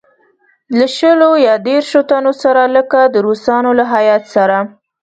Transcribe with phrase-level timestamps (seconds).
[0.77, 4.57] له شلو یا دېرشوتنو سره لکه د روسانو له هیات سره.